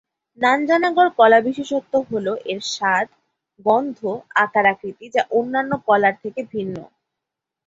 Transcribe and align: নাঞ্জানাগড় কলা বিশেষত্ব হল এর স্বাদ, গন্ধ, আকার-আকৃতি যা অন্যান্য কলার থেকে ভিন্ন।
নাঞ্জানাগড় 0.39 1.11
কলা 1.19 1.39
বিশেষত্ব 1.47 1.93
হল 2.09 2.27
এর 2.51 2.61
স্বাদ, 2.73 3.07
গন্ধ, 3.65 3.99
আকার-আকৃতি 4.43 5.05
যা 5.15 5.23
অন্যান্য 5.31 5.71
কলার 5.87 6.15
থেকে 6.23 6.41
ভিন্ন। 6.53 6.75